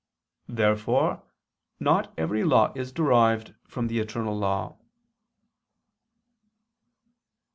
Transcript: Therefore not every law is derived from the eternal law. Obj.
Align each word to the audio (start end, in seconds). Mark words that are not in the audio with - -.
Therefore 0.49 1.21
not 1.79 2.11
every 2.17 2.43
law 2.43 2.73
is 2.75 2.91
derived 2.91 3.53
from 3.67 3.85
the 3.87 3.99
eternal 3.99 4.35
law. 4.35 4.79
Obj. 4.79 4.83